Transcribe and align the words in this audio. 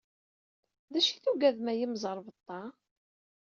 D 0.91 0.95
acu 0.99 1.11
ay 1.13 1.19
tuggadem 1.23 1.67
i 1.73 1.75
imẓerbeḍḍa? 1.85 2.61